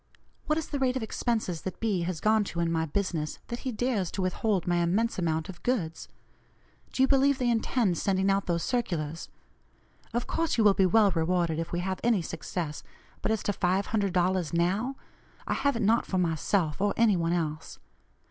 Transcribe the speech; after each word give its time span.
What 0.47 0.57
is 0.57 0.67
the 0.69 0.79
rate 0.79 0.97
of 0.97 1.03
expenses 1.03 1.61
that 1.61 1.79
B. 1.79 2.01
has 2.01 2.19
gone 2.19 2.43
to 2.45 2.59
in 2.59 2.71
my 2.71 2.87
business, 2.87 3.37
that 3.49 3.59
he 3.59 3.71
dares 3.71 4.09
to 4.09 4.21
withhold 4.23 4.65
my 4.65 4.77
immense 4.77 5.19
amount 5.19 5.47
of 5.47 5.61
goods? 5.61 6.07
Do 6.91 7.03
you 7.03 7.07
believe 7.07 7.37
they 7.37 7.51
intend 7.51 7.99
sending 7.99 8.27
out 8.31 8.47
those 8.47 8.63
circulars? 8.63 9.29
Of 10.11 10.25
course 10.25 10.57
you 10.57 10.63
will 10.63 10.73
be 10.73 10.87
well 10.87 11.11
rewarded 11.11 11.59
if 11.59 11.71
we 11.71 11.81
have 11.81 11.99
any 12.03 12.23
success, 12.23 12.81
but 13.21 13.31
as 13.31 13.43
to 13.43 13.53
$500 13.53 14.53
'now,' 14.53 14.95
I 15.45 15.53
have 15.53 15.75
it 15.75 15.83
not 15.83 16.07
for 16.07 16.17
myself, 16.17 16.81
or 16.81 16.95
any 16.97 17.15
one 17.15 17.33
else. 17.33 17.77